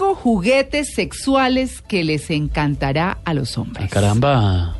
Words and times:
Cinco 0.00 0.14
juguetes 0.14 0.94
sexuales 0.94 1.82
que 1.82 2.04
les 2.04 2.30
encantará 2.30 3.18
a 3.26 3.34
los 3.34 3.58
Ah, 3.58 3.60
hombres. 3.60 3.90
caramba. 3.90 4.74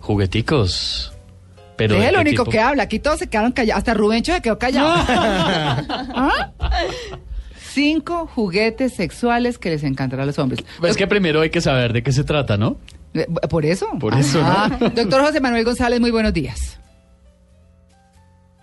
Jugueticos. 0.00 1.14
Pero 1.76 1.94
es 1.94 2.02
¿de 2.02 2.08
el 2.10 2.16
único 2.18 2.42
tipo? 2.42 2.50
que 2.52 2.60
habla. 2.60 2.82
Aquí 2.82 2.98
todos 2.98 3.20
se 3.20 3.26
quedaron 3.26 3.52
callados. 3.52 3.78
Hasta 3.78 3.94
Rubencho 3.94 4.34
se 4.34 4.42
quedó 4.42 4.58
callado. 4.58 4.92
¿Ah? 5.08 6.50
Cinco 7.72 8.26
juguetes 8.34 8.92
sexuales 8.94 9.56
que 9.56 9.70
les 9.70 9.82
encantará 9.82 10.24
a 10.24 10.26
los 10.26 10.38
hombres. 10.38 10.62
Pues 10.78 10.90
es 10.90 10.96
que 10.98 11.06
primero 11.06 11.40
hay 11.40 11.48
que 11.48 11.62
saber 11.62 11.94
de 11.94 12.02
qué 12.02 12.12
se 12.12 12.22
trata, 12.22 12.58
¿no? 12.58 12.76
Eh, 13.14 13.26
Por 13.48 13.64
eso. 13.64 13.86
Por 13.98 14.12
eso, 14.14 14.42
Ajá. 14.42 14.76
Doctor 14.90 15.22
José 15.22 15.40
Manuel 15.40 15.64
González, 15.64 16.00
muy 16.00 16.10
buenos 16.10 16.34
días. 16.34 16.78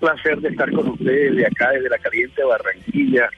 Placer 0.02 0.40
de 0.42 0.50
estar 0.50 0.70
con 0.72 0.90
ustedes 0.90 1.36
de 1.38 1.46
acá, 1.46 1.70
desde 1.72 1.90
la 1.90 1.98
caliente 2.00 2.44
Barranquilla. 2.44 3.30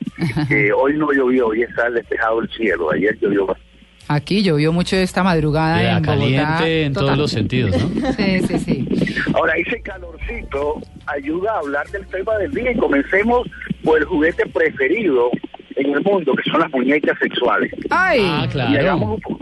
que 0.48 0.72
hoy 0.74 0.98
no 0.98 1.12
llovió, 1.12 1.48
hoy 1.48 1.62
está 1.64 1.90
despejado 1.92 2.42
el 2.42 2.50
cielo. 2.50 2.92
Ayer 2.92 3.16
llovió 3.22 3.46
bastante. 3.46 3.72
Aquí 4.10 4.44
llovió 4.44 4.74
mucho 4.74 4.96
esta 4.98 5.24
madrugada 5.24 5.82
Ya, 5.82 5.98
en 5.98 6.04
Bogotá. 6.04 6.20
caliente 6.20 6.84
en 6.86 6.94
Total. 6.94 7.06
todos 7.08 7.18
los 7.20 7.32
sentidos, 7.32 7.72
¿no? 7.72 8.12
Sí, 8.14 8.40
sí, 8.48 8.60
sí. 8.60 8.88
Ahora, 9.34 9.54
ese 9.56 9.82
calorcito 9.82 10.82
ayuda 11.06 11.54
a 11.54 11.60
hablar 11.60 11.88
del 11.90 12.06
tema 12.08 12.38
del 12.38 12.52
día 12.52 12.72
y 12.72 12.76
comencemos 12.78 13.48
por 13.84 14.00
el 14.00 14.06
juguete 14.06 14.46
preferido 14.48 15.30
en 15.76 15.94
el 15.94 16.02
mundo, 16.04 16.34
que 16.36 16.50
son 16.50 16.60
las 16.60 16.72
muñecas 16.72 17.18
sexuales. 17.20 17.72
Ay, 17.90 18.20
Ah, 18.24 18.44
Y 18.46 18.50
claro. 18.50 18.80
hagamos, 18.80 19.10
un, 19.16 19.22
po- 19.22 19.40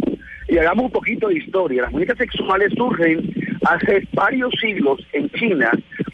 y 0.47 0.57
hagamos 0.57 0.85
un 0.85 0.91
poquito 0.91 1.27
de 1.27 1.37
historia. 1.39 1.81
Las 1.83 1.91
muñecas 1.91 2.17
sexuales 2.19 2.71
surgen 2.77 3.33
hace 3.65 4.07
varios 4.13 4.51
siglos 4.61 4.99
en 5.13 5.29
China 5.31 5.71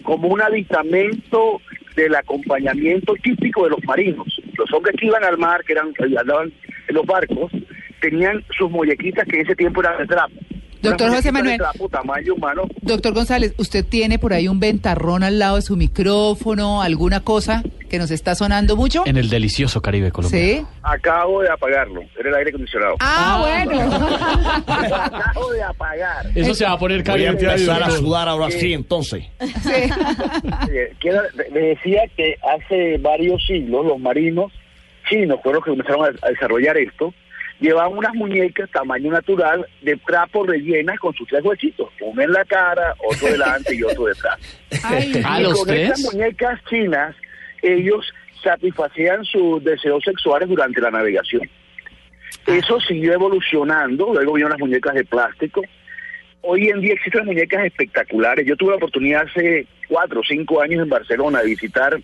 como 0.07 0.29
un 0.29 0.41
aditamento 0.41 1.59
del 1.97 2.15
acompañamiento 2.15 3.13
típico 3.21 3.65
de 3.65 3.71
los 3.71 3.83
marinos. 3.83 4.41
Los 4.57 4.71
hombres 4.71 4.95
que 4.97 5.07
iban 5.07 5.25
al 5.25 5.37
mar, 5.37 5.65
que 5.65 5.73
eran 5.73 5.91
andaban 5.99 6.53
en 6.87 6.95
los 6.95 7.05
barcos, 7.05 7.51
tenían 7.99 8.41
sus 8.57 8.71
muñequitas 8.71 9.27
que 9.27 9.35
en 9.35 9.41
ese 9.41 9.57
tiempo 9.57 9.81
eran 9.81 9.97
de 9.97 10.07
trapo. 10.07 10.33
Doctor 10.81 11.09
José 11.09 11.31
Manuel. 11.31 11.59
Doctor 12.81 13.13
González, 13.13 13.53
¿usted 13.57 13.85
tiene 13.85 14.19
por 14.19 14.33
ahí 14.33 14.47
un 14.47 14.59
ventarrón 14.59 15.23
al 15.23 15.39
lado 15.39 15.55
de 15.57 15.61
su 15.61 15.75
micrófono, 15.75 16.81
alguna 16.81 17.21
cosa 17.21 17.63
que 17.89 17.97
nos 17.97 18.11
está 18.11 18.35
sonando 18.35 18.75
mucho? 18.75 19.03
En 19.05 19.17
el 19.17 19.29
delicioso 19.29 19.81
Caribe 19.81 20.11
colombiano. 20.11 20.59
Sí. 20.61 20.65
Acabo 20.83 21.41
de 21.41 21.49
apagarlo. 21.49 22.01
Era 22.19 22.29
el 22.29 22.35
aire 22.35 22.49
acondicionado. 22.49 22.95
Ah, 22.99 23.37
bueno. 23.65 23.81
Acabo 24.67 25.51
de 25.51 25.63
apagar. 25.63 26.25
Eso 26.35 26.53
se 26.53 26.65
va 26.65 26.73
a 26.73 26.79
poner 26.79 26.97
Voy 26.97 27.09
a 27.09 27.13
caliente. 27.13 27.45
empezar 27.45 27.83
a 27.83 27.91
sudar 27.91 28.27
ahora 28.27 28.51
sí, 28.51 28.73
entonces. 28.73 29.23
Sí. 29.39 29.89
Le 31.53 31.59
decía 31.59 32.01
que 32.15 32.35
hace 32.55 32.97
varios 32.99 33.43
siglos 33.45 33.85
los 33.85 33.99
marinos 33.99 34.51
chinos 35.09 35.39
fueron 35.41 35.59
los 35.59 35.63
que 35.65 35.71
comenzaron 35.71 36.05
a, 36.21 36.27
a 36.27 36.29
desarrollar 36.29 36.77
esto. 36.77 37.13
Llevaban 37.59 37.97
unas 37.97 38.13
muñecas 38.13 38.69
tamaño 38.71 39.11
natural 39.11 39.65
de 39.81 39.95
trapo 40.05 40.45
rellenas 40.45 40.99
con 40.99 41.13
sus 41.15 41.27
tres 41.27 41.43
huesitos, 41.43 41.89
uno 42.01 42.21
en 42.21 42.31
la 42.31 42.45
cara, 42.45 42.93
otro 43.09 43.27
delante 43.31 43.73
y 43.75 43.83
otro 43.83 44.05
detrás. 44.05 44.37
Ay, 44.83 45.21
Ah, 45.25 45.39
y 45.39 45.43
los 45.43 45.59
con 45.59 45.67
tres. 45.67 45.89
estas 45.89 46.13
muñecas 46.13 46.61
chinas, 46.69 47.15
ellos 47.63 48.13
satisfacían 48.43 49.25
sus 49.25 49.63
deseos 49.63 50.03
sexuales 50.03 50.47
durante 50.47 50.79
la 50.81 50.91
navegación. 50.91 51.49
Eso 52.45 52.79
siguió 52.81 53.13
evolucionando, 53.13 54.13
luego 54.13 54.33
vinieron 54.33 54.51
las 54.51 54.59
muñecas 54.59 54.93
de 54.93 55.03
plástico. 55.03 55.61
Hoy 56.41 56.69
en 56.69 56.79
día 56.79 56.93
existen 56.93 57.25
muñecas 57.25 57.65
espectaculares. 57.65 58.45
Yo 58.45 58.55
tuve 58.55 58.69
la 58.71 58.75
oportunidad 58.77 59.23
hace 59.27 59.65
cuatro 59.89 60.21
o 60.21 60.23
cinco 60.23 60.61
años 60.61 60.83
en 60.83 60.89
Barcelona 60.89 61.39
de 61.41 61.47
visitar 61.47 61.99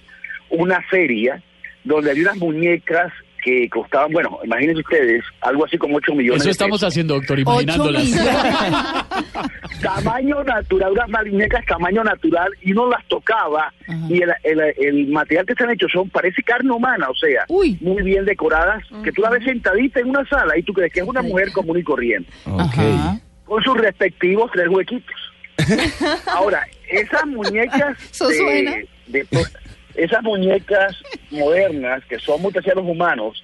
una 0.50 0.81
feria 0.90 1.42
donde 1.84 2.12
había 2.12 2.24
unas 2.24 2.38
muñecas 2.38 3.14
que 3.44 3.67
costaban, 3.69 4.11
bueno, 4.13 4.39
imagínense 4.44 4.81
ustedes, 4.81 5.23
algo 5.41 5.66
así 5.66 5.77
como 5.77 5.97
8 5.97 6.13
millones 6.16 6.41
Eso 6.41 6.45
de 6.45 6.52
estamos 6.52 6.80
pesos. 6.80 6.94
haciendo, 6.94 7.16
doctor, 7.16 7.39
imaginándolas. 7.39 8.03
tamaño 9.81 10.44
natural, 10.44 10.91
unas 10.94 11.09
muñecas 11.25 11.66
tamaño 11.66 12.03
natural, 12.03 12.51
y 12.62 12.72
uno 12.72 12.90
las 12.90 13.06
tocaba, 13.07 13.73
y 14.09 14.22
el, 14.22 14.31
el, 14.44 14.59
el 14.78 15.07
material 15.07 15.45
que 15.45 15.53
están 15.53 15.72
hechos 15.72 15.91
son, 15.91 16.09
parece 16.09 16.41
carne 16.44 16.72
humana, 16.72 17.07
o 17.09 17.16
sea, 17.16 17.44
Uy. 17.50 17.78
muy 17.81 18.01
bien 18.03 18.25
decoradas, 18.25 18.84
que 19.03 19.12
tú 19.12 19.22
la 19.22 19.29
ves 19.29 19.44
sentadita 19.44 20.00
en 20.00 20.09
una 20.09 20.25
sala 20.28 20.57
y 20.57 20.63
tú 20.63 20.73
crees 20.73 20.94
que 20.94 21.01
es 21.01 21.07
una 21.07 21.22
mujer 21.22 21.51
común 21.51 21.78
y 21.79 21.84
corriente, 21.84 22.31
con 23.45 23.63
sus 23.63 23.78
respectivos 23.78 24.51
tres 24.53 24.68
huequitos. 24.69 25.16
Ahora, 26.28 26.66
esas 26.89 27.25
muñecas 27.28 27.97
Eso 28.12 28.29
suena. 28.31 28.72
de- 29.07 29.23
de- 29.23 29.28
esas 29.95 30.23
muñecas 30.23 30.95
modernas 31.33 32.03
que 32.05 32.19
son 32.19 32.41
muy 32.41 32.51
parecidas 32.51 32.77
a 32.77 32.81
los 32.81 32.89
humanos, 32.89 33.44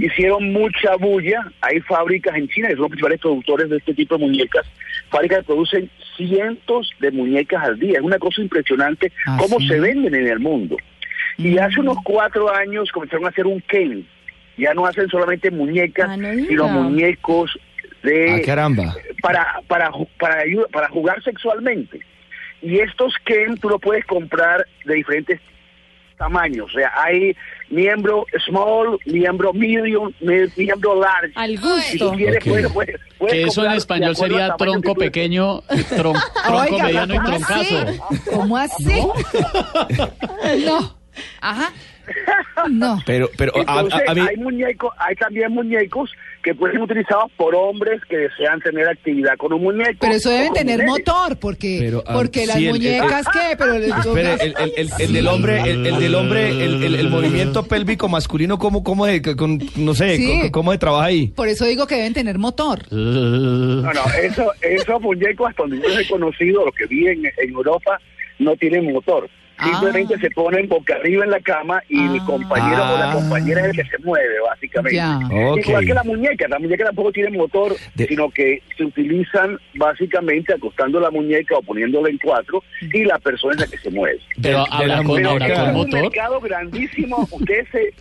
hicieron 0.00 0.52
mucha 0.52 0.96
bulla. 0.96 1.50
Hay 1.60 1.80
fábricas 1.80 2.36
en 2.36 2.48
China 2.48 2.68
que 2.68 2.74
son 2.74 2.82
los 2.82 2.90
principales 2.90 3.20
productores 3.20 3.70
de 3.70 3.76
este 3.78 3.94
tipo 3.94 4.16
de 4.16 4.26
muñecas. 4.26 4.66
Fábricas 5.10 5.38
que 5.40 5.44
producen 5.44 5.90
cientos 6.16 6.90
de 7.00 7.10
muñecas 7.10 7.64
al 7.64 7.78
día. 7.78 7.98
Es 7.98 8.04
una 8.04 8.18
cosa 8.18 8.40
impresionante 8.42 9.12
¿Ah, 9.26 9.36
cómo 9.40 9.58
sí? 9.58 9.68
se 9.68 9.80
venden 9.80 10.14
en 10.14 10.26
el 10.28 10.38
mundo. 10.38 10.76
Y 11.38 11.58
hace 11.58 11.80
unos 11.80 11.96
cuatro 12.04 12.54
años 12.54 12.90
comenzaron 12.92 13.24
a 13.26 13.28
hacer 13.30 13.46
un 13.46 13.60
Ken. 13.62 14.06
Ya 14.58 14.74
no 14.74 14.84
hacen 14.86 15.08
solamente 15.08 15.50
muñecas, 15.50 16.08
Ah, 16.10 16.16
no 16.16 16.32
sino 16.46 16.68
muñecos 16.68 17.58
de 18.02 18.30
Ah, 18.32 18.38
caramba. 18.44 18.94
para 19.22 19.60
para 19.66 19.90
para 20.18 20.42
para 20.70 20.88
jugar 20.88 21.22
sexualmente. 21.22 22.00
Y 22.62 22.78
estos 22.80 23.14
Ken 23.24 23.56
tú 23.56 23.70
lo 23.70 23.78
puedes 23.78 24.04
comprar 24.04 24.66
de 24.84 24.94
diferentes 24.96 25.40
tamaños, 26.20 26.66
o 26.70 26.78
sea, 26.78 26.92
hay 26.94 27.34
miembro 27.70 28.26
small, 28.46 28.98
miembro 29.06 29.52
medium, 29.54 30.12
mi- 30.20 30.46
miembro 30.56 31.00
large. 31.00 31.32
Al 31.34 31.56
Si 31.56 31.98
tú 31.98 32.04
gusto. 32.04 32.16
quieres, 32.16 32.36
Ok. 32.42 32.48
puedes- 32.50 32.72
puedes- 32.72 33.00
puedes 33.18 33.32
Que 33.34 33.42
eso 33.44 33.64
en 33.64 33.72
español 33.72 34.14
sería 34.14 34.54
tronco 34.56 34.94
pequeño, 34.94 35.62
tron- 35.96 36.20
tronco 36.46 36.74
Oiga, 36.74 36.84
mediano 36.84 37.14
y 37.14 37.18
¿cómo 37.18 37.36
así? 37.36 37.68
troncazo. 37.74 38.30
¿Cómo 38.36 38.56
así? 38.58 39.00
No. 40.66 40.94
Ajá. 41.40 41.72
No. 42.70 43.00
Pero, 43.06 43.28
pero 43.38 43.52
a, 43.56 43.60
a- 43.60 43.80
Entonces, 43.80 44.08
a 44.08 44.14
mí, 44.14 44.20
hay 44.20 44.36
muñecos, 44.36 44.92
hay 44.98 45.14
también 45.16 45.50
muñecos 45.52 46.10
que 46.42 46.54
pueden 46.54 46.76
ser 46.76 46.82
utilizados 46.84 47.30
por 47.36 47.54
hombres 47.54 48.00
que 48.08 48.16
desean 48.16 48.60
tener 48.60 48.86
actividad 48.88 49.36
con 49.38 49.52
un 49.52 49.62
muñeco. 49.62 49.96
Pero 50.00 50.14
eso 50.14 50.30
deben 50.30 50.52
tener 50.52 50.82
mujeres. 50.84 51.06
motor, 51.06 51.38
porque, 51.38 51.78
Pero, 51.80 52.02
ah, 52.06 52.12
porque 52.14 52.46
las 52.46 52.56
sí, 52.56 52.66
el- 52.66 52.72
muñecas, 52.72 53.26
¿qué? 53.32 53.56
Pero 53.58 53.74
espere, 53.74 54.34
el, 54.34 54.54
el, 54.58 54.72
el, 54.76 54.90
el 54.98 55.12
del 55.12 55.26
hombre, 55.28 55.60
el, 55.62 55.86
el 55.86 55.98
del 56.00 56.14
hombre, 56.14 56.48
el, 56.50 56.82
el, 56.84 56.94
el 56.96 57.08
movimiento 57.10 57.62
pélvico 57.66 58.08
masculino, 58.08 58.58
¿cómo, 58.58 58.82
cómo 58.84 59.06
se, 59.06 59.20
con, 59.36 59.58
no 59.76 59.94
sé, 59.94 60.16
Sí. 60.16 60.26
cómo, 60.40 60.52
cómo 60.52 60.72
se 60.72 60.78
trabaja 60.78 61.06
ahí? 61.06 61.28
por 61.28 61.48
eso 61.48 61.64
digo 61.64 61.86
que 61.86 61.96
deben 61.96 62.14
tener 62.14 62.38
motor. 62.38 62.80
No, 62.90 63.82
no, 63.92 64.00
eso, 64.22 64.50
esos 64.60 65.00
muñecos, 65.00 65.48
hasta 65.50 65.62
donde 65.62 65.78
yo 65.78 65.98
he 65.98 66.08
conocido, 66.08 66.64
los 66.64 66.74
que 66.74 66.86
viven 66.86 67.22
en 67.38 67.50
Europa, 67.50 67.98
no 68.38 68.56
tienen 68.56 68.90
motor. 68.92 69.28
Simplemente 69.62 70.14
Ah. 70.16 70.20
se 70.20 70.30
ponen 70.30 70.68
boca 70.68 70.94
arriba 70.94 71.24
en 71.24 71.30
la 71.30 71.40
cama 71.40 71.82
y 71.88 71.98
el 71.98 72.20
Ah. 72.20 72.24
compañero 72.26 72.82
o 72.82 72.98
la 72.98 73.10
Ah. 73.10 73.14
compañera 73.14 73.60
es 73.62 73.66
el 73.68 73.76
que 73.76 73.84
se 73.90 73.98
mueve, 74.04 74.34
básicamente. 74.48 74.96
Igual 75.68 75.86
que 75.86 75.94
la 75.94 76.04
muñeca, 76.04 76.48
la 76.48 76.58
muñeca 76.58 76.84
tampoco 76.84 77.12
tiene 77.12 77.30
motor, 77.36 77.74
De- 77.94 78.06
sino 78.06 78.30
que 78.30 78.62
se 78.76 78.84
utilizan 78.84 79.58
básicamente 79.74 80.54
acostando 80.54 81.00
la 81.00 81.10
muñeca 81.10 81.56
o 81.56 81.62
poniéndola 81.62 82.08
en 82.08 82.18
cuatro 82.18 82.62
y 82.92 83.04
la 83.04 83.18
persona 83.18 83.54
es 83.54 83.60
la 83.60 83.66
que 83.66 83.78
se 83.78 83.90
mueve. 83.90 84.18
Pero 84.40 84.64
de 84.80 84.86
la 84.86 85.02
con, 85.02 85.24
habrá 85.26 85.54
con 85.54 85.68
un 85.68 85.74
motor. 85.74 86.02
mercado 86.02 86.40
grandísimo. 86.40 87.28
Ustedes 87.30 87.68
se, 87.72 87.92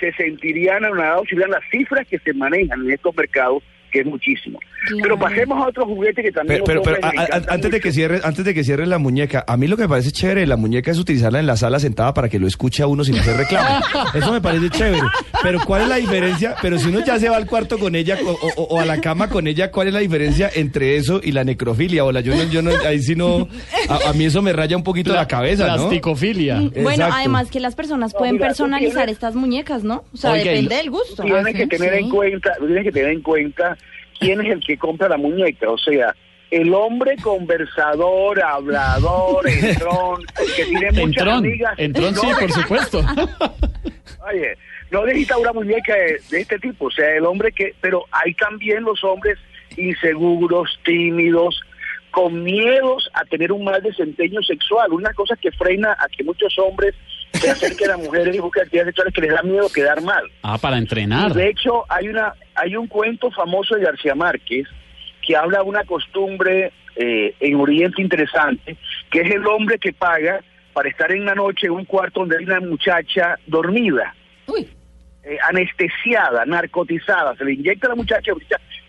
se 0.00 0.12
sentirían 0.12 0.84
anonadados 0.84 1.26
si 1.28 1.34
vieran 1.36 1.52
las 1.52 1.62
cifras 1.70 2.06
que 2.06 2.18
se 2.18 2.32
manejan 2.34 2.82
en 2.82 2.90
estos 2.92 3.16
mercados, 3.16 3.62
que 3.90 4.00
es 4.00 4.06
muchísimo. 4.06 4.58
Pero 5.02 5.18
pasemos 5.18 5.58
a 5.64 5.68
otro 5.68 5.84
juguete 5.86 6.22
que 6.22 6.30
también... 6.30 6.62
Pero, 6.64 6.82
pero, 6.82 6.98
pero 7.00 7.18
a- 7.20 7.52
antes 7.54 7.70
de 7.70 7.80
que 7.80 7.92
cierre, 7.92 8.20
antes 8.22 8.44
de 8.44 8.54
que 8.54 8.62
cierre 8.62 8.86
la 8.86 8.98
muñeca, 8.98 9.44
a 9.46 9.56
mí 9.56 9.66
lo 9.66 9.76
que 9.76 9.82
me 9.82 9.88
parece 9.88 10.12
chévere 10.12 10.42
de 10.42 10.46
la 10.46 10.56
muñeca 10.56 10.90
es 10.90 10.98
utilizarla 10.98 11.40
en 11.40 11.46
la 11.46 11.56
sala 11.56 11.80
sentada 11.80 12.14
para 12.14 12.28
que 12.28 12.38
lo 12.38 12.46
escuche 12.46 12.82
a 12.82 12.86
uno 12.86 13.02
sin 13.04 13.18
hacer 13.18 13.36
reclamo. 13.36 13.80
Eso 14.14 14.32
me 14.32 14.40
parece 14.40 14.70
chévere. 14.70 15.02
Pero 15.42 15.60
¿cuál 15.64 15.82
es 15.82 15.88
la 15.88 15.96
diferencia? 15.96 16.54
Pero 16.62 16.78
si 16.78 16.88
uno 16.88 17.04
ya 17.04 17.18
se 17.18 17.28
va 17.28 17.36
al 17.36 17.46
cuarto 17.46 17.78
con 17.78 17.94
ella 17.96 18.16
o, 18.24 18.30
o- 18.30 18.62
o 18.76 18.80
a 18.80 18.84
la 18.84 19.00
cama 19.00 19.28
con 19.28 19.46
ella, 19.46 19.70
¿cuál 19.70 19.88
es 19.88 19.94
la 19.94 20.00
diferencia 20.00 20.50
entre 20.54 20.96
eso 20.96 21.20
y 21.22 21.32
la 21.32 21.42
necrofilia? 21.44 22.04
O 22.04 22.12
la 22.12 22.20
yo 22.20 22.34
no, 22.36 22.44
yo 22.44 22.62
no, 22.62 22.70
ahí 22.86 23.00
sí 23.00 23.16
no, 23.16 23.48
a, 23.88 24.10
a 24.10 24.12
mí 24.12 24.24
eso 24.26 24.40
me 24.42 24.52
raya 24.52 24.76
un 24.76 24.84
poquito 24.84 25.12
la 25.12 25.26
cabeza, 25.26 25.66
¿no? 25.68 25.74
Plasticofilia. 25.76 26.56
Bueno, 26.60 26.90
Exacto. 26.90 27.14
además 27.16 27.50
que 27.50 27.60
las 27.60 27.74
personas 27.74 28.12
No, 28.12 28.18
pueden 28.18 28.34
mira, 28.34 28.46
personalizar 28.46 29.04
tienes- 29.06 29.12
estas 29.14 29.34
muñecas, 29.34 29.82
¿no? 29.84 30.04
O 30.12 30.16
sea, 30.16 30.32
Oiga, 30.32 30.44
depende 30.50 30.76
del 30.76 30.90
gusto. 30.90 31.22
tienes 31.22 31.44
Ah, 31.46 31.52
que 31.52 31.62
sí, 31.64 31.68
tener 31.68 31.92
sí. 31.94 31.98
en 32.04 32.10
cuenta, 32.10 32.52
tienes 32.58 32.84
que 32.84 32.92
tener 32.92 33.10
en 33.10 33.22
cuenta 33.22 33.76
quién 34.18 34.40
es 34.40 34.52
el 34.52 34.60
que 34.60 34.76
compra 34.78 35.08
la 35.08 35.16
muñeca, 35.16 35.70
o 35.70 35.78
sea, 35.78 36.14
el 36.50 36.72
hombre 36.74 37.16
conversador, 37.22 38.40
hablador, 38.42 39.48
entrón, 39.48 40.22
que 40.56 40.64
tiene 40.64 40.90
muchas 40.92 41.06
Entrón, 41.22 41.28
amigas. 41.38 41.74
entrón 41.78 42.14
sí, 42.14 42.26
No, 42.26 42.38
por 42.38 42.52
supuesto. 42.52 43.00
Oye, 44.32 44.56
no 44.90 45.04
necesita 45.04 45.36
una 45.38 45.52
muñeca 45.52 45.94
de, 45.94 46.20
de 46.30 46.40
este 46.40 46.58
tipo, 46.58 46.86
o 46.86 46.90
sea, 46.90 47.14
el 47.16 47.24
hombre 47.24 47.52
que, 47.52 47.74
pero 47.80 48.04
hay 48.12 48.34
también 48.34 48.82
los 48.84 49.02
hombres 49.04 49.38
inseguros, 49.76 50.78
tímidos, 50.84 51.60
con 52.10 52.42
miedos 52.42 53.10
a 53.14 53.24
tener 53.24 53.52
un 53.52 53.64
mal 53.64 53.82
desempeño 53.82 54.40
sexual, 54.42 54.92
una 54.92 55.12
cosa 55.12 55.36
que 55.36 55.50
frena 55.52 55.92
a 55.98 56.08
que 56.08 56.24
muchos 56.24 56.56
hombres 56.58 56.94
se 57.32 57.50
acerquen 57.50 57.90
a 57.90 57.96
mujeres 57.98 58.34
y 58.34 58.38
busquen 58.38 58.62
actividades 58.62 58.88
sexuales 58.94 59.14
que 59.14 59.20
les 59.20 59.30
da 59.32 59.42
miedo 59.42 59.68
quedar 59.68 60.00
mal. 60.02 60.24
Ah, 60.42 60.56
para 60.56 60.78
entrenar. 60.78 61.34
De 61.34 61.48
hecho, 61.50 61.84
hay 61.90 62.08
una 62.08 62.32
hay 62.56 62.76
un 62.76 62.86
cuento 62.86 63.30
famoso 63.30 63.74
de 63.74 63.84
García 63.84 64.14
Márquez 64.14 64.66
que 65.26 65.36
habla 65.36 65.58
de 65.58 65.64
una 65.64 65.84
costumbre 65.84 66.72
eh, 66.94 67.34
en 67.40 67.56
Oriente 67.56 68.00
interesante, 68.00 68.76
que 69.10 69.20
es 69.20 69.30
el 69.30 69.46
hombre 69.46 69.78
que 69.78 69.92
paga 69.92 70.40
para 70.72 70.88
estar 70.88 71.10
en 71.12 71.24
la 71.24 71.34
noche 71.34 71.66
en 71.66 71.72
un 71.72 71.84
cuarto 71.84 72.20
donde 72.20 72.38
hay 72.38 72.44
una 72.44 72.60
muchacha 72.60 73.38
dormida, 73.46 74.14
Uy, 74.46 74.68
eh, 75.24 75.38
anestesiada, 75.48 76.44
narcotizada, 76.44 77.34
se 77.34 77.44
le 77.44 77.54
inyecta 77.54 77.88
a 77.88 77.90
la 77.90 77.96
muchacha, 77.96 78.32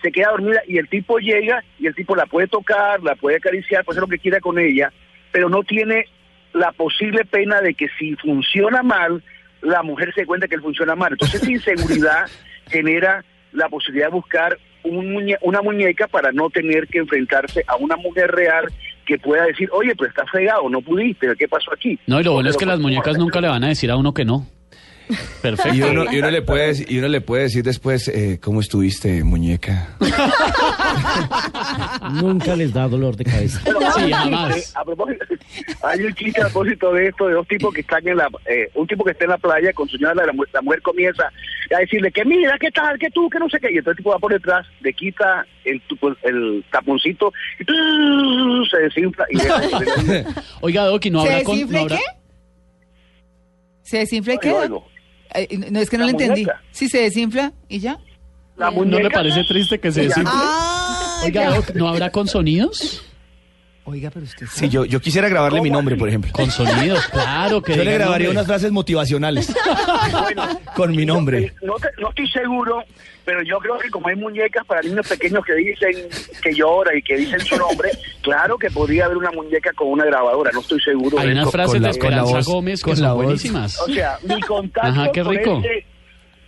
se 0.02 0.12
queda 0.12 0.30
dormida 0.30 0.62
y 0.68 0.78
el 0.78 0.88
tipo 0.88 1.18
llega 1.18 1.64
y 1.80 1.88
el 1.88 1.96
tipo 1.96 2.16
la 2.16 2.28
puede 2.28 2.48
tocar, 2.48 3.02
la 3.02 3.16
puede 3.16 3.38
acariciar, 3.38 3.84
puede 3.84 3.98
hacer 3.98 4.08
lo 4.08 4.14
que 4.16 4.20
quiera 4.20 4.40
con 4.40 4.60
ella, 4.60 4.92
pero 5.32 5.50
no 5.50 5.64
tiene 5.64 6.06
la 6.54 6.72
posible 6.72 7.26
pena 7.26 7.62
de 7.62 7.74
que 7.74 7.88
si 7.98 8.16
funciona 8.16 8.84
mal, 8.84 9.24
la 9.62 9.82
mujer 9.84 10.14
se 10.14 10.26
cuenta 10.26 10.48
que 10.48 10.56
él 10.56 10.62
funciona 10.62 10.96
mal. 10.96 11.14
Entonces, 11.14 11.42
esa 11.42 11.52
inseguridad 11.72 12.26
genera 12.70 13.24
la 13.58 13.70
posibilidad 13.70 14.08
de 14.08 14.14
buscar 14.14 14.58
un 14.84 15.14
muñe- 15.14 15.38
una 15.42 15.62
muñeca 15.62 16.08
para 16.08 16.32
no 16.32 16.50
tener 16.50 16.88
que 16.88 17.00
enfrentarse 17.00 17.64
a 17.68 17.76
una 17.76 17.98
mujer 17.98 18.32
real 18.32 18.66
que 19.06 19.18
pueda 19.18 19.46
decir, 19.46 19.70
oye, 19.72 19.94
pero 19.96 20.10
estás 20.10 20.30
fregado, 20.30 20.70
no 20.70 20.82
pudiste, 20.82 21.28
¿qué 21.38 21.48
pasó 21.48 21.74
aquí? 21.74 21.98
No, 22.08 22.20
y 22.20 22.24
lo 22.24 22.34
bueno 22.34 22.50
es 22.50 22.58
que 22.58 22.66
las 22.66 22.80
muñecas 22.80 23.18
nunca 23.18 23.42
le 23.42 23.48
van 23.48 23.64
a 23.64 23.70
decir 23.70 23.90
a 23.92 23.98
uno 23.98 24.14
que 24.14 24.26
no. 24.26 24.46
Perfecto. 25.42 25.76
Y 25.76 25.82
uno, 25.84 26.12
y 26.12 26.20
uno 26.20 26.30
le 26.32 26.42
puede 26.42 26.68
decir, 26.68 26.92
y 26.92 26.98
uno 27.00 27.08
le 27.08 27.22
puede 27.22 27.44
decir 27.44 27.64
después, 27.64 28.08
eh, 28.10 28.40
¿cómo 28.42 28.60
estuviste, 28.62 29.24
muñeca? 29.24 29.96
Nunca 32.22 32.56
les 32.56 32.74
da 32.74 32.88
dolor 32.88 33.16
de 33.16 33.24
cabeza. 33.26 33.60
Sí, 33.62 33.72
hay 34.02 34.06
un 34.06 34.12
jamás. 34.12 34.56
chiste, 34.56 34.80
a 34.80 34.86
propósito, 34.86 35.26
hay 35.84 36.00
un 36.02 36.14
chiste 36.14 36.42
a 36.42 36.46
propósito 36.46 36.94
de 36.94 37.08
esto, 37.08 37.28
de 37.28 37.34
dos 37.34 37.48
tipos 37.48 37.74
que 37.74 37.82
están 37.82 38.08
en 38.08 38.18
la, 38.18 38.28
eh, 38.46 38.70
un 38.76 38.88
tipo 38.88 39.04
que 39.04 39.12
está 39.12 39.26
en 39.26 39.32
la 39.32 39.38
playa 39.38 39.74
con 39.74 39.88
su 39.88 39.98
señora, 39.98 40.16
la, 40.16 40.26
la 40.26 40.62
mujer 40.62 40.82
comienza 40.82 41.24
a 41.76 41.80
decirle 41.80 42.12
que 42.12 42.26
mira, 42.26 42.58
qué 42.60 42.72
tal, 42.72 42.98
que 43.00 43.10
tú, 43.10 43.30
que 43.30 43.40
no 43.40 43.50
sé 43.50 43.60
qué, 43.60 43.68
y 43.72 43.78
entonces 43.78 43.92
el 43.92 43.98
tipo 43.98 44.12
va 44.12 44.20
por 44.20 44.34
detrás, 44.34 44.66
le 44.82 44.94
quita 44.94 45.46
el, 45.66 45.82
el 46.24 46.66
taponcito 46.72 47.32
y 47.60 47.66
¡tú! 47.66 47.74
se 48.72 48.78
desinfla 48.80 49.26
y 49.30 49.38
deja- 49.38 50.42
Oiga, 50.62 50.86
Doc, 50.86 51.06
¿y 51.06 51.10
no 51.12 51.22
¿se 51.24 51.30
habrá 51.30 51.44
con... 51.44 51.56
desinfla 51.56 51.80
no 51.80 51.86
habrá- 51.86 51.98
qué? 51.98 52.04
¿Se 53.84 53.98
desinfla 54.00 54.38
qué? 54.38 54.54
Eh, 55.34 55.58
no, 55.72 55.80
es 55.80 55.90
que 55.90 55.98
no 55.98 56.06
La 56.06 56.08
le 56.08 56.12
entendí. 56.12 56.42
muñeca. 56.42 56.62
Sí, 56.72 56.90
se 56.90 57.00
desinfla 57.02 57.54
y 57.70 57.80
ya. 57.80 57.98
La 58.56 58.72
¿No 58.72 58.84
le 59.00 59.10
parece 59.10 59.44
triste 59.44 59.80
que 59.80 59.92
se 59.92 60.02
Ya. 60.04 60.08
desinfle? 60.10 60.32
Ah, 60.34 61.22
Oiga, 61.26 61.60
¿no 61.76 61.88
habrá 61.90 62.10
con 62.12 62.28
sonidos? 62.28 63.04
Oiga, 63.90 64.10
pero 64.14 64.26
usted 64.26 64.48
Sí, 64.52 64.68
yo, 64.68 64.84
yo 64.84 65.00
quisiera 65.00 65.30
grabarle 65.30 65.62
mi 65.62 65.70
¿Cómo 65.70 65.78
nombre, 65.80 65.96
por 65.96 66.10
ejemplo. 66.10 66.30
Con 66.34 66.52
sonidos, 66.52 67.08
claro 67.08 67.62
que 67.62 67.74
Yo 67.74 67.86
le 67.86 67.94
grabaría 67.94 68.28
nombre. 68.28 68.32
unas 68.32 68.46
frases 68.46 68.70
motivacionales 68.74 69.54
Bueno, 70.24 70.60
con 70.76 70.94
mi 70.94 71.06
nombre. 71.06 71.54
No, 71.62 71.76
te- 71.76 71.88
no 72.02 72.10
estoy 72.10 72.28
seguro, 72.30 72.84
pero 73.24 73.42
yo 73.44 73.58
creo 73.60 73.78
que 73.78 73.90
como 73.90 74.10
hay 74.10 74.18
muñecas 74.18 74.66
para 74.66 74.82
niños 74.82 75.08
pequeños 75.08 75.42
que 75.46 75.54
dicen 75.56 76.10
que 76.44 76.54
llora 76.54 76.98
y 76.98 77.02
que 77.02 77.16
dicen 77.16 77.40
su 77.40 77.56
nombre, 77.58 77.90
claro 78.22 78.58
que 78.58 78.70
podría 78.72 79.06
haber 79.06 79.16
una 79.18 79.32
muñeca 79.32 79.72
con 79.74 79.88
una 79.88 80.04
grabadora, 80.04 80.52
no 80.54 80.60
estoy 80.60 80.82
seguro. 80.82 81.18
Hay 81.20 81.28
de 81.28 81.34
unas 81.34 81.50
frases 81.52 81.74
con 81.76 81.82
la- 81.84 81.92
de 81.94 81.98
con 82.00 82.10
la 82.12 82.18
Esperanza 82.18 82.36
voz, 82.40 82.46
Gómez 82.48 82.80
que 82.84 82.92
con 82.92 82.92
la 83.02 83.08
son 83.08 83.16
voz. 83.16 83.24
buenísimas. 83.24 83.80
O 83.80 83.86
sea, 83.88 84.18
mi 84.24 84.42
contacto 84.42 84.90
Ajá, 84.90 85.12
qué 85.14 85.24
con 85.24 85.34
rico. 85.34 85.62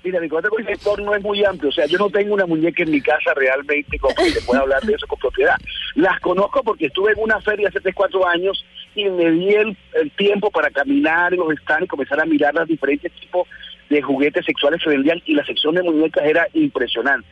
Mira, 0.04 0.20
mi 0.20 0.30
con 0.30 0.44
sector 0.66 1.02
no 1.02 1.16
es 1.16 1.22
muy 1.22 1.44
amplio. 1.44 1.70
O 1.70 1.72
sea, 1.72 1.86
yo 1.86 1.98
no 1.98 2.10
tengo 2.10 2.34
una 2.34 2.46
muñeca 2.46 2.84
en 2.84 2.92
mi 2.92 3.02
casa 3.02 3.34
realmente 3.36 3.98
como 4.00 4.16
que 4.16 4.32
te 4.32 4.42
pueda 4.42 4.62
hablar 4.62 4.82
de 4.84 4.94
eso 4.94 5.08
con 5.08 5.20
propiedad. 5.20 5.56
Las 5.96 6.20
conozco 6.20 6.64
porque 6.64 6.88
estuve 6.88 7.12
en 7.14 7.20
una 7.20 7.40
feria 7.42 7.70
hace 7.70 7.80
3, 7.80 7.94
4 7.96 8.28
años 8.28 8.66
y 8.96 9.06
me 9.06 9.30
di 9.32 9.54
el, 9.54 9.78
el 9.94 10.12
tiempo 10.12 10.52
para 10.52 10.70
caminar 10.70 11.34
en 11.34 11.40
los 11.40 11.54
stands 11.62 11.86
y 11.86 11.88
comenzar 11.88 12.20
a 12.20 12.26
mirar 12.26 12.54
los 12.54 12.68
diferentes 12.68 13.12
tipos 13.14 13.48
de 13.90 14.02
juguetes 14.02 14.46
sexuales 14.46 14.82
que 14.84 14.90
vendían 14.90 15.22
y 15.26 15.34
la 15.34 15.46
sección 15.46 15.76
de 15.76 15.84
muñecas 15.84 16.26
era 16.26 16.48
impresionante. 16.54 17.28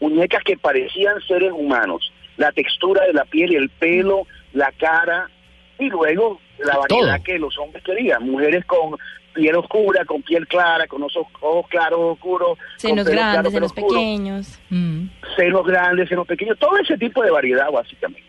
Muñecas 0.00 0.42
que 0.44 0.56
parecían 0.56 1.20
seres 1.26 1.52
humanos. 1.52 2.12
La 2.36 2.52
textura 2.52 3.04
de 3.06 3.12
la 3.12 3.24
piel 3.24 3.52
y 3.52 3.56
el 3.56 3.70
pelo, 3.70 4.26
la 4.52 4.72
cara 4.72 5.30
y 5.78 5.88
luego 5.88 6.40
la 6.58 6.78
variedad 6.78 7.16
Todo. 7.16 7.24
que 7.24 7.38
los 7.38 7.58
hombres 7.58 7.82
querían. 7.84 8.28
Mujeres 8.28 8.64
con 8.66 8.96
piel 9.34 9.56
oscura, 9.56 10.04
con 10.04 10.22
piel 10.22 10.46
clara, 10.46 10.86
con 10.86 11.02
ojos, 11.02 11.26
ojos 11.40 11.66
claros, 11.68 11.98
oscuros, 12.00 12.56
Senos 12.76 13.04
con 13.04 13.14
grandes, 13.16 13.52
senos 13.52 13.72
pequeños. 13.72 14.58
Mm. 14.70 15.06
senos 15.36 15.66
grandes, 15.66 16.08
senos 16.08 16.26
pequeños, 16.26 16.56
todo 16.58 16.76
ese 16.78 16.96
tipo 16.96 17.22
de 17.22 17.30
variedad 17.30 17.70
básicamente. 17.72 18.22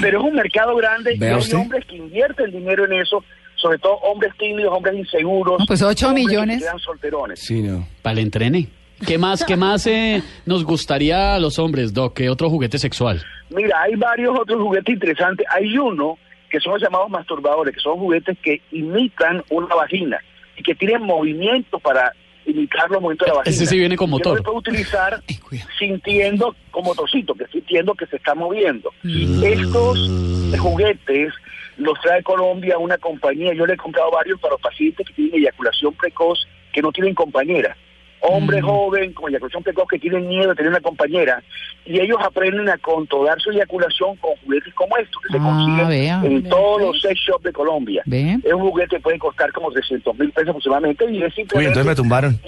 Pero 0.00 0.20
es 0.20 0.24
un 0.24 0.34
mercado 0.34 0.74
grande 0.76 1.14
y 1.14 1.22
hay 1.22 1.52
hombres 1.54 1.84
que 1.86 1.96
invierten 1.96 2.50
dinero 2.50 2.86
en 2.86 2.94
eso, 2.94 3.22
sobre 3.56 3.78
todo 3.78 3.94
hombres 3.96 4.32
tímidos, 4.38 4.72
hombres 4.74 4.94
inseguros. 4.96 5.58
No, 5.60 5.66
pues 5.66 5.82
ocho 5.82 6.08
hombres 6.08 6.26
que 6.26 6.30
millones. 6.32 6.58
se 6.60 6.64
quedan 6.64 6.78
solterones. 6.78 7.40
Sí, 7.40 7.62
no. 7.62 7.86
Para 8.02 8.14
el 8.14 8.18
entrene. 8.20 8.68
¿Qué 9.06 9.16
más, 9.18 9.44
qué 9.44 9.56
más 9.56 9.86
eh, 9.86 10.22
nos 10.46 10.64
gustaría 10.64 11.34
a 11.34 11.38
los 11.38 11.58
hombres, 11.58 11.92
Doc? 11.94 12.14
¿Qué 12.16 12.28
otro 12.30 12.50
juguete 12.50 12.78
sexual? 12.78 13.22
Mira, 13.50 13.80
hay 13.82 13.94
varios 13.96 14.38
otros 14.38 14.60
juguetes 14.60 14.94
interesantes. 14.94 15.46
Hay 15.50 15.76
uno 15.78 16.18
que 16.50 16.60
son 16.60 16.74
los 16.74 16.82
llamados 16.82 17.08
masturbadores, 17.10 17.74
que 17.74 17.80
son 17.80 17.98
juguetes 17.98 18.36
que 18.42 18.60
imitan 18.72 19.42
una 19.50 19.74
vagina 19.74 20.18
y 20.56 20.62
que 20.62 20.74
tienen 20.74 21.02
movimientos 21.02 21.80
para 21.80 22.12
imitar 22.44 22.90
los 22.90 23.00
movimientos 23.00 23.26
de 23.26 23.32
la 23.32 23.38
vagina. 23.38 23.54
Ese 23.56 23.66
sí 23.66 23.78
viene 23.78 23.96
con 23.96 24.10
motor. 24.10 24.36
se 24.36 24.42
puede 24.42 24.58
utilizar 24.58 25.22
Ay, 25.28 25.60
sintiendo 25.78 26.54
como 26.70 26.90
motorcito, 26.90 27.34
que 27.34 27.46
sintiendo 27.46 27.94
que 27.94 28.06
se 28.06 28.16
está 28.16 28.34
moviendo. 28.34 28.92
Estos 29.04 30.10
juguetes 30.58 31.32
los 31.76 31.98
trae 32.00 32.22
Colombia 32.22 32.76
una 32.78 32.98
compañía, 32.98 33.54
yo 33.54 33.64
le 33.64 33.74
he 33.74 33.76
comprado 33.76 34.10
varios 34.10 34.38
para 34.40 34.52
los 34.52 34.60
pacientes 34.60 35.06
que 35.06 35.14
tienen 35.14 35.40
eyaculación 35.40 35.94
precoz, 35.94 36.46
que 36.72 36.82
no 36.82 36.92
tienen 36.92 37.14
compañera. 37.14 37.76
Hombre 38.22 38.60
joven 38.60 39.12
con 39.14 39.30
eyaculación 39.30 39.62
precoz 39.62 39.88
que 39.88 39.98
tienen 39.98 40.28
miedo 40.28 40.50
de 40.50 40.54
tener 40.54 40.70
una 40.70 40.80
compañera 40.80 41.42
y 41.86 41.98
ellos 42.00 42.18
aprenden 42.22 42.68
a 42.68 42.76
controlar 42.78 43.40
su 43.40 43.50
eyaculación 43.50 44.14
con 44.16 44.32
juguetes 44.44 44.74
como 44.74 44.96
estos 44.98 45.22
que 45.22 45.32
se 45.32 45.38
Ah, 45.38 45.42
consiguen 45.42 45.88
vea. 45.88 46.20
en 46.24 46.48
todos 46.48 46.82
los 46.82 47.00
sex 47.00 47.18
shops 47.18 47.44
de 47.44 47.52
Colombia. 47.52 48.02
Es 48.44 48.52
un 48.52 48.60
juguete 48.60 48.96
que 48.96 49.00
puede 49.02 49.18
costar 49.18 49.50
como 49.52 49.70
300 49.72 50.18
mil 50.18 50.30
pesos 50.32 50.50
aproximadamente 50.50 51.10
y 51.10 51.22
es 51.22 51.32
entonces 51.38 51.84
me 51.86 51.94
tumbaron. 51.94 52.38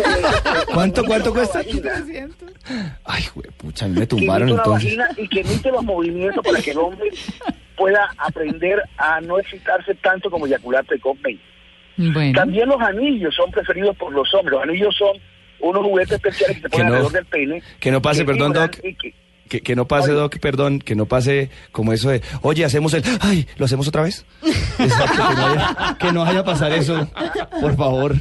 ¿Cuánto, 0.74 1.04
cuánto 1.04 1.32
cuesta? 1.32 1.62
Ay, 3.04 3.24
güey, 3.34 3.48
pucha, 3.56 3.88
me 3.88 4.06
tumbaron 4.06 4.48
entonces. 4.50 4.96
y 5.16 5.28
que 5.28 5.40
emite 5.40 5.70
los 5.70 5.82
movimientos 5.84 6.44
para 6.44 6.60
que 6.60 6.72
el 6.72 6.78
hombre 6.78 7.10
pueda 7.76 8.08
aprender 8.18 8.82
a 8.98 9.20
no 9.20 9.38
excitarse 9.38 9.94
tanto 9.96 10.30
como 10.30 10.46
eyacular 10.46 10.84
precozmente. 10.84 11.40
Bueno. 11.96 12.32
También 12.34 12.68
los 12.68 12.80
anillos 12.80 13.34
son 13.34 13.50
preferidos 13.50 13.96
por 13.96 14.12
los 14.12 14.32
hombres. 14.34 14.52
Los 14.54 14.62
anillos 14.62 14.94
son 14.96 15.16
unos 15.60 15.82
juguetes 15.84 16.12
especiales 16.12 16.56
que 16.56 16.62
se 16.62 16.68
ponen 16.68 16.86
no- 16.88 16.92
alrededor 16.94 17.12
del 17.12 17.26
pene. 17.26 17.62
que 17.80 17.90
no 17.90 18.02
pase, 18.02 18.24
perdón, 18.24 18.52
Doc. 18.52 18.70
que- 18.72 19.14
Que, 19.48 19.60
que 19.60 19.76
no 19.76 19.86
pase, 19.86 20.10
Oye. 20.10 20.18
Doc, 20.20 20.38
perdón, 20.40 20.80
que 20.80 20.96
no 20.96 21.06
pase 21.06 21.50
como 21.70 21.92
eso 21.92 22.08
de, 22.10 22.20
oye, 22.42 22.64
hacemos 22.64 22.92
el, 22.94 23.04
ay, 23.20 23.46
¿lo 23.58 23.66
hacemos 23.66 23.86
otra 23.86 24.02
vez? 24.02 24.26
Exacto, 24.42 25.22
que 26.00 26.12
no 26.12 26.24
vaya, 26.24 26.30
que 26.32 26.34
no 26.34 26.44
pasar 26.44 26.72
eso, 26.72 27.08
por 27.60 27.76
favor. 27.76 28.16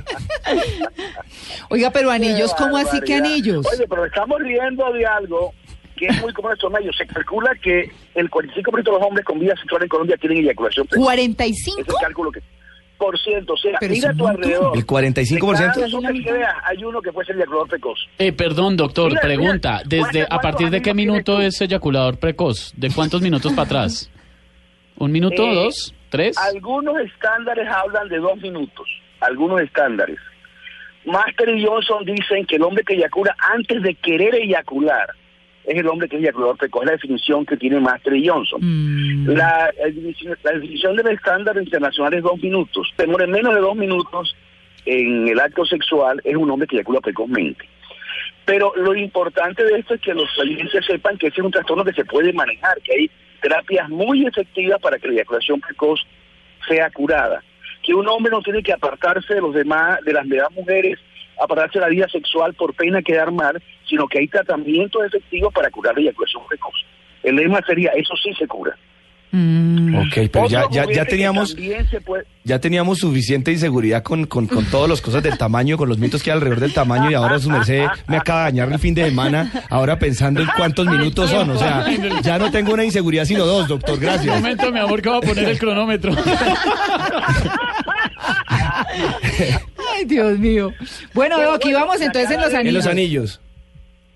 Oiga, 1.70 1.90
pero 1.92 2.12
anillos, 2.12 2.54
Qué 2.54 2.64
¿cómo 2.64 2.78
así 2.78 3.02
que 3.02 3.16
anillos? 3.16 3.66
Oye, 3.74 3.86
pero 3.90 4.06
estamos 4.06 4.40
riendo 4.40 4.92
de 4.94 5.06
algo 5.06 5.52
que 5.98 6.08
es 6.08 6.22
muy 6.22 6.32
común 6.34 6.52
en 6.52 6.56
estos 6.58 6.72
medios. 6.72 6.96
Se 6.98 7.08
calcula 7.08 7.52
que 7.62 7.90
el 8.16 8.30
45% 8.30 8.84
de 8.84 8.92
los 8.92 9.02
hombres 9.02 9.26
con 9.26 9.40
vida 9.40 9.56
sexual 9.60 9.82
en 9.84 9.90
Colombia 9.90 10.18
tienen 10.18 10.40
eyaculación 10.40 10.86
precoz. 10.88 11.12
Es 11.14 11.20
el 11.28 11.36
¿45? 11.38 11.94
cálculo 12.02 12.32
que... 12.32 12.42
Por 12.98 13.20
ciento, 13.20 13.54
o 13.54 13.58
sea, 13.58 13.78
Pero 13.80 13.94
mira 13.94 14.10
a 14.12 14.14
tu 14.14 14.25
alrededor. 14.28 14.78
¿El 14.78 14.86
45%? 14.86 15.75
De 15.75 15.82
cada 15.82 15.98
hombre 15.98 16.24
que 16.24 16.32
veas, 16.32 16.54
hay 16.64 16.84
uno 16.84 17.02
que 17.02 17.12
puede 17.12 17.25
ser 17.28 17.36
eyaculador 17.36 17.68
precoz. 17.68 18.00
Eh, 18.20 18.32
perdón, 18.32 18.78
doctor, 18.78 19.10
Mira, 19.10 19.22
pregunta. 19.22 19.72
mira, 19.72 19.84
¿Desde 19.86 20.20
¿cuántos 20.28 20.38
a 20.38 20.42
partir 20.42 20.70
de 20.70 20.82
qué 20.82 20.94
minuto 20.94 21.42
es 21.42 21.60
eyaculador 21.62 22.18
precoz? 22.18 22.74
¿De 22.78 22.90
cuántos 22.92 23.22
minutos 23.22 23.52
para 23.52 23.64
atrás? 23.66 24.10
¿Un 24.98 25.12
minuto, 25.12 25.44
Eh, 25.44 25.54
dos, 25.56 25.94
tres? 26.10 26.38
Algunos 26.38 26.96
estándares 27.02 27.68
hablan 27.70 28.08
de 28.08 28.18
dos 28.20 28.38
minutos, 28.38 28.88
algunos 29.20 29.60
estándares. 29.62 30.18
Master 31.06 31.50
y 31.50 31.66
Johnson 31.66 32.04
dicen 32.06 32.46
que 32.46 32.56
el 32.56 32.64
hombre 32.64 32.84
que 32.88 32.94
eyacula 32.96 33.36
antes 33.54 33.82
de 33.84 33.94
querer 33.96 34.34
eyacular 34.36 35.08
es 35.68 35.78
el 35.78 35.88
hombre 35.88 36.08
que 36.08 36.16
es 36.18 36.22
eyaculador 36.24 36.58
precoz, 36.58 36.84
es 36.84 36.88
la 36.88 36.92
definición 36.94 37.46
que 37.46 37.58
tiene 37.58 37.80
Master 37.80 38.14
y 38.16 38.28
Johnson. 38.28 38.60
Mm. 38.62 39.28
La, 39.30 39.72
la 39.78 39.86
definición- 39.86 40.38
la 40.44 40.52
definición 40.52 40.96
del 40.96 41.08
estándar 41.08 41.58
internacional 41.58 42.14
es 42.14 42.24
dos 42.24 42.40
minutos. 42.42 42.92
Demora 42.98 43.28
menos 43.28 43.54
de 43.56 43.62
dos 43.62 43.76
minutos 43.76 44.36
en 44.86 45.28
el 45.28 45.40
acto 45.40 45.66
sexual 45.66 46.22
es 46.24 46.36
un 46.36 46.50
hombre 46.52 46.68
que 46.68 46.76
eyacula 46.76 47.02
precozmente. 47.02 47.66
Pero 48.46 48.72
lo 48.76 48.94
importante 48.96 49.64
de 49.64 49.80
esto 49.80 49.96
es 49.96 50.02
que 50.02 50.14
los 50.14 50.30
pacientes 50.38 50.86
sepan 50.86 51.18
que 51.18 51.28
ese 51.28 51.42
es 51.42 51.46
un 51.46 51.52
trastorno 51.52 51.84
que 51.84 51.94
se 51.94 52.06
puede 52.06 52.32
manejar, 52.32 52.80
que 52.84 52.94
hay 52.94 53.12
terapias 53.42 53.90
muy 53.90 54.26
efectivas 54.26 54.80
para 54.80 55.00
que 55.00 55.08
la 55.08 55.16
eyaculación 55.16 55.60
precoz 55.62 56.00
sea 56.68 56.90
curada. 56.92 57.44
Que 57.82 57.94
un 57.96 58.08
hombre 58.08 58.32
no 58.32 58.42
tiene 58.42 58.62
que 58.62 58.74
apartarse 58.74 59.34
de 59.34 59.42
los 59.42 59.54
demás, 59.54 60.00
de 60.04 60.14
las 60.14 60.28
demás 60.30 60.52
mujeres, 60.52 61.00
apartarse 61.42 61.80
de 61.80 61.86
la 61.86 61.89
vida 61.89 62.08
sexual 62.10 62.54
por 62.54 62.74
pena 62.75 62.98
de 62.98 63.04
quedar 63.04 63.32
mal, 63.32 63.62
sino 63.88 64.08
que 64.08 64.20
hay 64.20 64.27
tratamientos 64.27 65.04
efectivos 65.06 65.54
para 65.54 65.70
curar 65.70 65.96
la 65.96 66.01
eyaculación 66.01 66.44
precoz. 66.48 66.74
El 67.24 67.36
lema 67.36 67.60
sería, 67.68 67.92
eso 67.92 68.13
sí 68.22 68.32
se 68.38 68.48
cura. 68.48 68.75
Mm. 69.32 69.96
Ok, 69.96 70.30
pero 70.32 70.48
ya, 70.48 70.63
ya, 70.72 70.86
ya 70.86 71.04
que 71.04 71.12
teníamos, 71.12 71.56
puede- 72.06 72.25
ya 72.46 72.60
teníamos 72.60 73.00
suficiente 73.00 73.51
inseguridad 73.51 74.01
con, 74.04 74.25
con, 74.27 74.48
con 74.48 74.63
todas 74.65 74.89
las 74.89 75.01
cosas 75.01 75.24
del 75.24 75.38
tamaño, 75.38 75.77
con 75.77 75.89
los 75.89 75.98
mitos 75.98 76.24
que 76.24 76.32
hay 76.32 76.36
alrededor 76.36 76.60
del 76.62 76.74
tamaño 76.74 77.12
y 77.12 77.15
ahora 77.15 77.39
su 77.39 77.50
merced 77.50 77.86
me 78.08 78.18
acaba 78.18 78.46
de 78.46 78.51
dañar 78.51 78.72
el 78.72 78.80
fin 78.80 78.94
de 78.94 79.06
semana, 79.06 79.51
ahora 79.70 79.98
pensando 80.00 80.42
en 80.42 80.48
cuántos 80.56 80.86
minutos 80.86 81.30
son, 81.30 81.50
o 81.50 81.58
sea, 81.58 81.86
ya 82.22 82.38
no 82.38 82.50
tengo 82.51 82.74
una 82.74 82.86
inseguridad 82.86 83.25
sino 83.25 83.46
dos, 83.46 83.68
doctor, 83.68 83.96
Un 83.96 84.00
gracias. 84.01 84.36
momento, 84.36 84.72
mi 84.72 84.80
amor, 84.80 85.01
que 85.01 85.10
voy 85.10 85.18
a 85.18 85.22
poner 85.22 85.50
el 85.50 85.60
cronómetro. 85.60 86.13
Ay, 89.96 90.06
Dios 90.06 90.38
mío. 90.40 90.72
Bueno, 91.14 91.36
Pero 91.38 91.54
aquí 91.54 91.72
bueno, 91.72 91.86
vamos 91.86 92.02
entonces 92.02 92.32
en 92.32 92.42
los 92.42 92.50
de- 92.52 92.56
En 92.56 92.60
anillos. 92.62 92.74
los 92.86 92.88
anillos. 92.88 93.42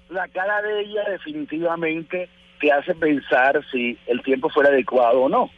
la 0.09 0.27
cara 0.29 0.61
de 0.63 0.81
ella 0.81 1.01
definitivamente 1.11 2.27
te 2.59 2.71
hace 2.71 2.95
pensar 2.95 3.61
si 3.71 3.97
el 4.07 4.21
tiempo 4.23 4.49
fuera 4.49 4.69
adecuado 4.69 5.21
o 5.21 5.29
no. 5.29 5.49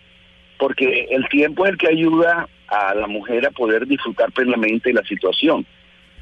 Porque 0.60 1.08
el 1.10 1.28
tiempo 1.30 1.66
es 1.66 1.72
el 1.72 1.78
que 1.78 1.88
ayuda 1.88 2.48
a 2.68 2.94
la 2.94 3.08
mujer 3.08 3.46
a 3.48 3.52
poder 3.52 3.88
disfrutar 3.88 4.32
plenamente 4.32 4.94
la 4.94 5.02
situación. 5.04 5.66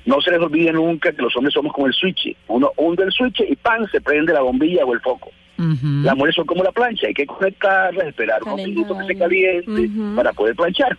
No 0.05 0.21
se 0.21 0.31
les 0.31 0.39
olvide 0.39 0.71
nunca 0.71 1.11
que 1.11 1.21
los 1.21 1.35
hombres 1.35 1.53
somos 1.53 1.73
como 1.73 1.87
el 1.87 1.93
switch. 1.93 2.35
Uno 2.47 2.71
hunde 2.77 3.03
el 3.03 3.11
switch 3.11 3.41
y 3.41 3.55
¡pam! 3.55 3.85
se 3.91 3.99
prende 3.99 4.31
la 4.33 4.41
bombilla 4.41 4.85
o 4.85 4.93
el 4.93 5.01
foco. 5.01 5.31
Las 5.57 6.15
mujeres 6.15 6.35
son 6.35 6.45
como 6.45 6.63
la 6.63 6.71
plancha, 6.71 7.07
hay 7.07 7.13
que 7.13 7.25
conectarla, 7.25 8.05
esperar 8.05 8.41
unos 8.43 8.55
Calentar. 8.55 8.75
minutos 8.85 8.97
que 8.99 9.13
se 9.13 9.19
caliente 9.19 9.89
para 10.15 10.31
poder 10.31 10.55
planchar. 10.55 10.97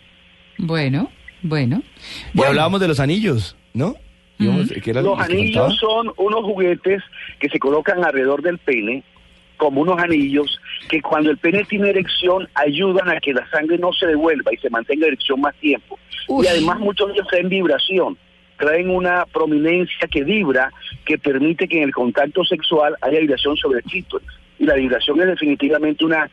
Bueno, 0.59 1.11
bueno. 1.42 1.82
Y 2.32 2.38
Bueno, 2.38 2.50
hablábamos 2.50 2.80
de 2.80 2.88
los 2.88 3.00
anillos, 3.00 3.56
¿no? 3.75 3.94
Íbamos- 4.38 4.70
¿qué 4.82 4.90
era 4.90 5.02
lo 5.02 5.11
Los 5.16 5.20
anillos 5.20 5.76
son 5.76 6.12
unos 6.16 6.42
juguetes 6.44 7.02
que 7.38 7.49
se 7.49 7.59
colocan 7.59 8.02
alrededor 8.04 8.42
del 8.42 8.59
pene, 8.59 9.02
como 9.59 9.82
unos 9.82 9.99
anillos, 9.99 10.59
que 10.88 11.02
cuando 11.02 11.30
el 11.30 11.37
pene 11.37 11.64
tiene 11.64 11.90
erección 11.90 12.49
ayudan 12.54 13.11
a 13.11 13.20
que 13.20 13.35
la 13.35 13.49
sangre 13.50 13.76
no 13.76 13.92
se 13.92 14.06
devuelva 14.06 14.52
y 14.54 14.56
se 14.56 14.70
mantenga 14.70 15.06
en 15.06 15.12
erección 15.12 15.40
más 15.42 15.54
tiempo. 15.56 15.99
Y 16.42 16.47
además 16.47 16.78
muchos 16.78 17.09
de 17.09 17.14
ellos 17.14 17.26
traen 17.28 17.49
vibración, 17.50 18.16
traen 18.59 18.88
una 18.88 19.26
prominencia 19.26 20.09
que 20.11 20.25
vibra, 20.25 20.73
que 21.04 21.18
permite 21.18 21.68
que 21.68 21.78
en 21.78 21.85
el 21.85 21.92
contacto 21.92 22.42
sexual 22.44 22.97
haya 23.02 23.18
vibración 23.20 23.56
sobre 23.59 23.80
el 23.80 23.85
clítoris. 23.85 24.28
Y 24.59 24.64
la 24.64 24.75
vibración 24.75 25.20
es 25.20 25.26
definitivamente 25.26 26.04
una 26.04 26.30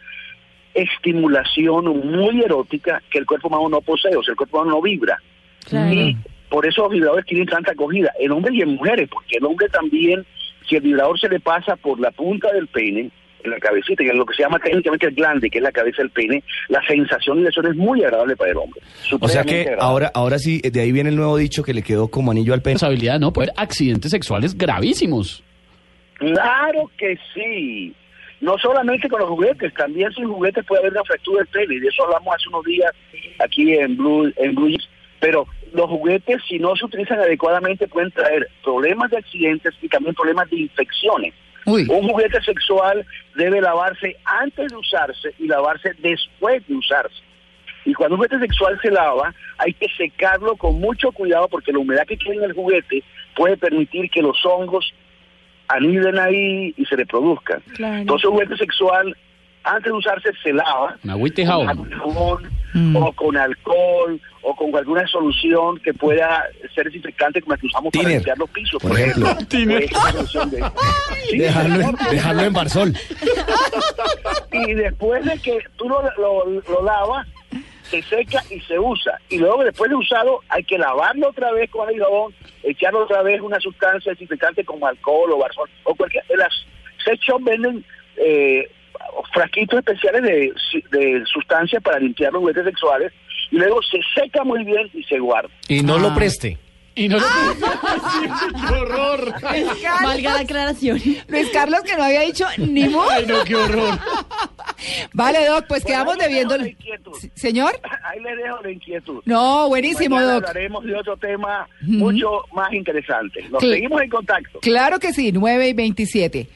estimulación 0.74 1.86
muy 1.86 2.41
erótica 2.41 3.01
que 3.09 3.19
el 3.19 3.25
cuerpo 3.25 3.47
humano 3.47 3.69
no 3.69 3.81
posee, 3.81 4.15
o 4.15 4.24
sea, 4.24 4.33
el 4.33 4.38
cuerpo 4.38 4.57
humano 4.57 4.77
no 4.77 4.81
vibra. 4.81 5.17
Claro. 5.65 5.93
Y 5.93 6.17
por 6.50 6.65
eso 6.65 6.83
los 6.83 6.91
vibradores 6.91 7.25
tienen 7.25 7.47
tanta 7.47 7.71
acogida, 7.71 8.12
en 8.19 8.31
hombres 8.31 8.55
y 8.55 8.62
en 8.62 8.75
mujeres, 8.75 9.09
porque 9.09 9.38
el 9.38 9.45
hombre 9.45 9.67
también, 9.69 10.25
si 10.67 10.75
el 10.75 10.81
vibrador 10.81 11.19
se 11.19 11.29
le 11.29 11.39
pasa 11.39 11.75
por 11.75 12.00
la 12.00 12.12
punta 12.12 12.51
del 12.53 12.67
pene, 12.67 13.12
en 13.43 13.51
la 13.51 13.59
cabecita, 13.59 14.03
que 14.03 14.09
es 14.09 14.15
lo 14.15 14.25
que 14.25 14.36
se 14.36 14.43
llama 14.43 14.59
técnicamente 14.59 15.07
el 15.07 15.15
glande, 15.15 15.50
que 15.50 15.59
es 15.59 15.63
la 15.63 15.71
cabeza 15.71 16.01
del 16.01 16.09
pene, 16.09 16.43
la 16.69 16.81
sensación 16.88 17.43
de 17.43 17.50
eso 17.50 17.62
es 17.62 17.75
muy 17.75 18.03
agradable 18.03 18.36
para 18.36 18.51
el 18.51 18.57
hombre. 18.57 18.81
O 19.19 19.27
sea 19.27 19.43
que 19.43 19.62
agradable. 19.62 19.83
ahora, 19.83 20.12
ahora 20.13 20.39
sí, 20.39 20.59
de 20.59 20.81
ahí 20.81 20.91
viene 20.91 21.09
el 21.09 21.15
nuevo 21.15 21.38
dicho 21.38 21.63
que 21.63 21.74
le 21.74 21.81
quedó 21.81 22.09
como 22.09 22.31
anillo 22.31 22.53
al 22.53 22.62
pene. 22.62 22.75
Responsabilidad, 22.75 23.19
¿no? 23.19 23.33
Puede 23.33 23.51
haber 23.51 23.63
accidentes 23.63 24.12
sexuales 24.12 24.57
gravísimos. 24.57 25.43
Claro 26.15 26.89
que 26.97 27.17
sí. 27.33 27.93
No 28.39 28.58
solamente 28.58 29.10
con 29.10 29.20
los 29.20 29.29
juguetes, 29.29 29.74
también 29.74 30.12
sin 30.13 30.27
juguetes 30.27 30.65
puede 30.65 30.82
haber 30.82 30.91
una 30.94 31.03
fractura 31.03 31.39
del 31.39 31.48
pene, 31.48 31.75
y 31.75 31.79
de 31.79 31.88
eso 31.88 32.03
hablamos 32.03 32.36
hace 32.36 32.50
unos 32.50 32.65
días 32.65 32.91
aquí 33.39 33.74
en 33.74 33.98
Blue, 33.98 34.32
en 34.38 34.56
Blue 34.56 34.70
Jeans. 34.70 34.89
Pero 35.20 35.48
los 35.74 35.88
juguetes, 35.88 36.41
si 36.48 36.60
no 36.60 36.75
se 36.75 36.86
utilizan 36.86 37.20
adecuadamente, 37.20 37.88
pueden 37.88 38.12
traer 38.12 38.48
problemas 38.63 39.10
de 39.10 39.17
accidentes 39.17 39.74
y 39.82 39.89
también 39.89 40.13
problemas 40.13 40.50
de 40.51 40.58
infecciones. 40.58 41.34
uy, 41.65 41.88
Un 41.89 42.08
juguete 42.08 42.39
sexual 42.44 43.06
debe 43.36 43.60
lavarse 43.60 44.15
antes 44.25 44.67
de 44.67 44.77
usarse 44.77 45.34
y 45.39 45.48
lavarse 45.48 45.94
después 46.00 46.65
de 46.67 46.75
usarse. 46.75 47.24
Y 47.86 47.94
cuando 47.94 48.15
un 48.15 48.20
juguete 48.20 48.39
sexual 48.39 48.77
se 48.82 48.91
lava, 48.91 49.34
hay 49.58 49.74
que 49.74 49.88
secarlo 49.98 50.56
con 50.58 50.79
mucho 50.79 51.12
cuidado 51.12 51.48
porque 51.48 51.72
la 51.72 51.79
humedad 51.79 52.06
que 52.06 52.17
en 52.25 52.44
el 52.44 52.53
juguete 52.53 53.03
puede 53.36 53.58
permitir 53.58 54.10
que 54.12 54.22
los 54.22 54.38
hongos 54.46 54.94
aniden 55.69 56.17
ahí 56.19 56.74
y 56.77 56.86
se 56.86 56.95
reproduzcan. 56.95 57.62
Claro. 57.75 57.97
Entonces, 57.97 58.25
un 58.27 58.33
juguete 58.33 58.57
sexual, 58.57 59.15
antes 59.63 59.86
de 59.86 59.91
usarse, 59.91 60.29
se 60.41 60.53
lava 60.53 60.95
Una 61.03 61.13
agüita 61.13 61.41
y 61.41 61.45
con 61.45 61.89
jabón. 61.91 62.57
Mm. 62.74 62.95
o 62.97 63.12
con 63.13 63.36
alcohol 63.38 64.19
o 64.41 64.55
con 64.55 64.75
alguna 64.75 65.07
solución 65.07 65.79
que 65.79 65.93
pueda 65.93 66.43
ser 66.75 66.86
desinfectante 66.86 67.41
como 67.41 67.55
la 67.55 67.59
que 67.62 67.67
usamos 67.67 67.91
para 67.93 68.09
limpiar 68.09 68.38
los 68.38 68.50
pisos, 68.50 68.81
por 68.81 68.91
ejemplo. 69.00 69.25
Pues, 69.50 69.91
esa 69.91 70.12
solución 70.12 70.50
de- 70.51 70.63
Sí, 71.29 71.38
Dejarlo, 71.38 71.91
dejarlo 72.12 72.41
en 72.43 72.53
Barsol. 72.53 72.93
y 74.51 74.74
después 74.74 75.24
de 75.25 75.39
que 75.39 75.59
tú 75.77 75.88
lo, 75.89 76.01
lo- 76.17 76.62
lo 76.62 76.83
lavas, 76.83 77.27
se 77.89 78.01
seca 78.03 78.44
y 78.50 78.60
se 78.62 78.79
usa. 78.79 79.20
Y 79.29 79.38
luego 79.38 79.63
después 79.63 79.89
de 79.89 79.96
usado 79.96 80.41
hay 80.50 80.63
que 80.63 80.77
lavarlo 80.77 81.29
otra 81.29 81.51
vez 81.51 81.70
con 81.70 81.89
el 81.89 82.00
jabón, 82.00 82.34
echarlo 82.63 83.03
otra 83.03 83.22
vez 83.24 83.41
una 83.41 83.60
sustancia 83.60 84.12
desinfectante 84.12 84.63
como 84.63 84.88
alcohol 84.88 85.32
o 85.32 85.38
barzol 85.38 85.70
o 85.84 85.96
cualquier... 85.96 86.24
Las 86.36 86.53
sex 87.03 87.22
venden 87.41 87.86
eh, 88.17 88.70
frasquitos 89.34 89.79
especiales 89.79 90.24
de, 90.24 90.53
de 90.91 91.24
sustancias 91.25 91.82
para 91.82 92.00
limpiar 92.00 92.34
los 92.34 92.41
juguetes 92.41 92.65
sexuales 92.65 93.13
y 93.51 93.58
luego 93.58 93.82
se 93.84 94.00
seca 94.13 94.44
muy 94.44 94.63
bien 94.63 94.89
y 94.94 95.03
se 95.03 95.20
guarda. 95.20 95.50
Y 95.67 95.82
no 95.82 95.98
lo 95.98 96.13
preste. 96.13 96.58
Y 96.97 97.07
no 97.07 97.17
lo... 97.19 97.25
¡Qué 98.67 98.73
horror! 98.73 99.33
Valga 100.03 100.33
la 100.33 100.39
aclaración. 100.39 101.01
Luis 101.27 101.49
Carlos 101.53 101.81
que 101.83 101.95
no 101.95 102.03
había 102.03 102.21
dicho 102.21 102.45
ni 102.57 102.89
mu. 102.89 103.01
Ay, 103.09 103.25
no, 103.27 103.43
qué 103.43 103.55
horror. 103.55 103.97
Vale, 105.13 105.45
Doc, 105.45 105.65
pues 105.67 105.83
Bueno, 105.83 105.95
quedamos 105.95 106.17
debiendo. 106.17 106.57
la 106.57 106.67
inquietud. 106.67 107.11
Señor. 107.35 107.79
Ahí 108.03 108.19
le 108.19 108.35
dejo 108.35 108.61
la 108.63 108.71
inquietud. 108.71 109.21
No, 109.25 109.67
buenísimo, 109.69 110.15
Mañana 110.15 110.33
Doc. 110.33 110.47
hablaremos 110.47 110.83
de 110.85 110.95
otro 110.95 111.17
tema 111.17 111.67
mucho 111.81 112.43
más 112.53 112.73
interesante. 112.73 113.43
Nos 113.49 113.61
Sí. 113.61 113.71
seguimos 113.73 114.01
en 114.01 114.09
contacto. 114.09 114.59
Claro 114.61 114.99
que 114.99 115.13
sí, 115.13 115.31
9 115.31 115.69
y 115.69 115.73
27. 115.73 116.47